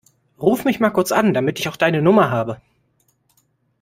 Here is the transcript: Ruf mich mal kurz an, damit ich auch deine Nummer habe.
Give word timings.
Ruf 0.41 0.65
mich 0.65 0.79
mal 0.79 0.89
kurz 0.89 1.11
an, 1.11 1.31
damit 1.35 1.59
ich 1.59 1.69
auch 1.69 1.75
deine 1.75 2.01
Nummer 2.01 2.31
habe. 2.31 2.59